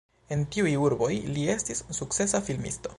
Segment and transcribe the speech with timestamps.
[0.35, 2.89] En tiuj urboj li estis sukcesa filmisto.